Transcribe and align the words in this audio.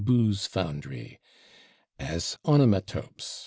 /booze 0.03 0.47
foundry/; 0.47 1.19
as 1.99 2.35
onomatopes, 2.43 3.23
/e. 3.23 3.39